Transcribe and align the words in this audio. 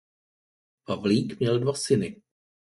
Pavlík 0.85 1.39
měl 1.39 1.59
dva 1.59 1.73
syny. 1.73 2.21